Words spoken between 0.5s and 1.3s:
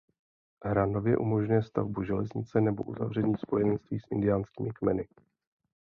Hra nově